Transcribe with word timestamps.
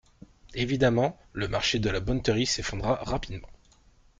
Évidemment, 0.55 1.15
le 1.31 1.47
marché 1.47 1.77
de 1.77 1.87
la 1.91 1.99
bonneterie 1.99 2.47
s’effondra 2.47 2.95
rapidement. 3.03 3.51